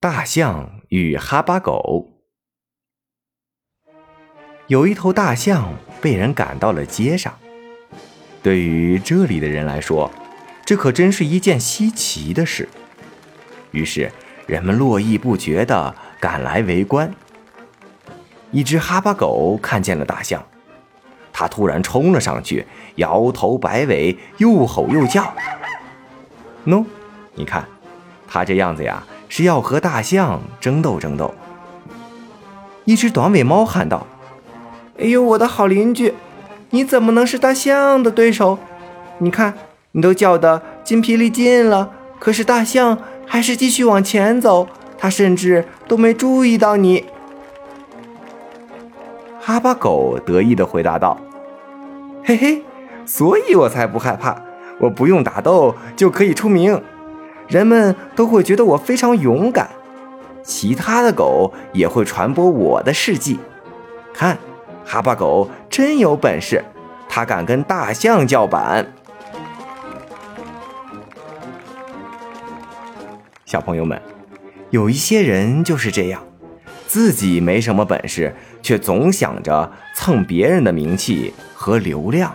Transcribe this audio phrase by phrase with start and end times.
[0.00, 2.06] 大象与哈巴狗。
[4.68, 7.36] 有一头大象被人赶到了街上，
[8.40, 10.08] 对于这里的人来说，
[10.64, 12.68] 这可真是一件稀奇的事。
[13.72, 14.08] 于是
[14.46, 17.12] 人们络绎不绝地赶来围观。
[18.52, 20.46] 一只哈巴狗看见了大象，
[21.32, 25.34] 它突然冲了上去，摇头摆尾，又吼又叫。
[26.66, 26.84] 喏，
[27.34, 27.66] 你看，
[28.28, 29.04] 它这样子呀。
[29.28, 31.34] 是要和大象争斗争斗。
[32.84, 34.06] 一只短尾猫喊道
[34.98, 36.14] ：“哎呦，我的好邻居，
[36.70, 38.58] 你怎么能是大象的对手？
[39.18, 39.54] 你看，
[39.92, 47.04] 你都叫得筋疲力尽了，可是大象还是继续往前走，它甚至都没注意到你。”
[49.40, 51.18] 哈巴狗得意地回答道
[52.24, 52.62] ：“嘿嘿，
[53.04, 54.42] 所以我才不害怕，
[54.80, 56.82] 我不用打斗就可以出名。”
[57.48, 59.70] 人们都会觉得我非常勇敢，
[60.42, 63.38] 其他的狗也会传播我的事迹。
[64.12, 64.36] 看，
[64.84, 66.62] 哈巴狗真有本事，
[67.08, 68.86] 它敢跟大象叫板。
[73.46, 73.98] 小朋友们，
[74.68, 76.22] 有一些人就是这样，
[76.86, 82.34] 自己没什么本事，却总想着蹭别人的名气和流量。